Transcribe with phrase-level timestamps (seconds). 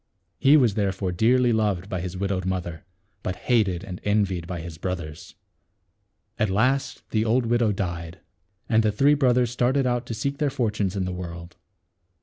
[0.39, 2.85] He was therefore dearly loved by his widowed mother,
[3.21, 5.35] but hated and envied by his brothers.
[6.39, 8.19] At last the old widow died;
[8.67, 11.55] and the three brothers started out to seek their fortunes in the world.